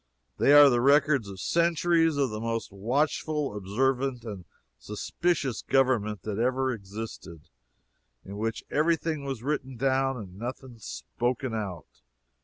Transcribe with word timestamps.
"They 0.39 0.51
are 0.53 0.67
the 0.67 0.81
records 0.81 1.29
of 1.29 1.39
centuries 1.39 2.17
of 2.17 2.31
the 2.31 2.39
most 2.39 2.71
watchful, 2.71 3.55
observant 3.55 4.23
and 4.25 4.45
suspicious 4.79 5.61
government 5.61 6.23
that 6.23 6.39
ever 6.39 6.71
existed 6.73 7.49
in 8.25 8.37
which 8.37 8.63
every 8.71 8.95
thing 8.95 9.25
was 9.25 9.43
written 9.43 9.77
down 9.77 10.17
and 10.17 10.39
nothing 10.39 10.79
spoken 10.79 11.53
out." 11.53 12.01